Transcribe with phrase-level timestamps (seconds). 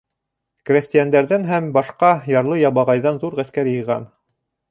[0.69, 4.09] Крәҫтиәндәрҙән һәм башҡа ярлы-ябағайҙан ҙур ғәскәр йыйған.